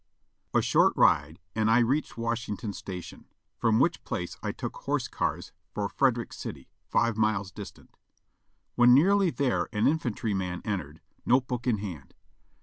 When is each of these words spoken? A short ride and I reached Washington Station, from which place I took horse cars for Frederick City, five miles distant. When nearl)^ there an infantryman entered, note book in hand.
A 0.55 0.63
short 0.63 0.93
ride 0.97 1.39
and 1.53 1.69
I 1.69 1.77
reached 1.77 2.17
Washington 2.17 2.73
Station, 2.73 3.25
from 3.59 3.77
which 3.79 4.03
place 4.03 4.35
I 4.41 4.51
took 4.51 4.75
horse 4.77 5.07
cars 5.07 5.51
for 5.75 5.87
Frederick 5.89 6.33
City, 6.33 6.71
five 6.89 7.17
miles 7.17 7.51
distant. 7.51 7.95
When 8.73 8.95
nearl)^ 8.95 9.35
there 9.35 9.69
an 9.71 9.85
infantryman 9.87 10.63
entered, 10.65 11.01
note 11.23 11.45
book 11.45 11.67
in 11.67 11.77
hand. 11.77 12.15